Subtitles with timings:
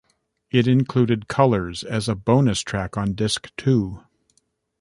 [0.49, 4.01] It included "Colors" as a bonus track on disc two.